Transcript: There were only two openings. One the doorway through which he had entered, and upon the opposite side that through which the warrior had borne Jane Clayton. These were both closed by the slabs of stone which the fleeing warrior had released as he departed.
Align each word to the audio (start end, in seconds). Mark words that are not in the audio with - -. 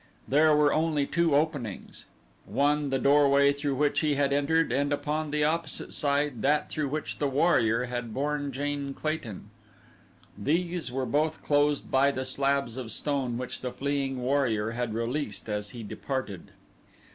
There 0.27 0.55
were 0.55 0.73
only 0.73 1.05
two 1.05 1.35
openings. 1.35 2.07
One 2.47 2.89
the 2.89 2.97
doorway 2.97 3.53
through 3.53 3.75
which 3.75 3.99
he 3.99 4.15
had 4.15 4.33
entered, 4.33 4.71
and 4.71 4.91
upon 4.91 5.29
the 5.29 5.43
opposite 5.43 5.93
side 5.93 6.41
that 6.41 6.71
through 6.71 6.87
which 6.87 7.19
the 7.19 7.27
warrior 7.27 7.83
had 7.83 8.11
borne 8.11 8.51
Jane 8.51 8.95
Clayton. 8.95 9.51
These 10.35 10.91
were 10.91 11.05
both 11.05 11.43
closed 11.43 11.91
by 11.91 12.09
the 12.09 12.25
slabs 12.25 12.77
of 12.77 12.91
stone 12.91 13.37
which 13.37 13.61
the 13.61 13.71
fleeing 13.71 14.19
warrior 14.23 14.71
had 14.71 14.95
released 14.95 15.47
as 15.47 15.69
he 15.69 15.83
departed. 15.83 16.49